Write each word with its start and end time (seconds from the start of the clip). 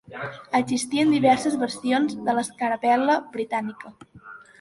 Existien 0.59 1.11
diverses 1.15 1.57
versions 1.63 2.15
de 2.29 2.35
l'escarapel.la 2.37 3.19
britànica. 3.37 3.93